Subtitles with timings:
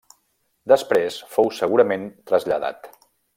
[0.71, 2.91] Després fou segurament traslladat.